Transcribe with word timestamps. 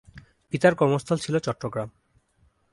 পিতার 0.49 0.73
কর্মস্থল 0.75 1.17
ছিল 1.17 1.35
চট্টগ্রাম। 1.39 1.89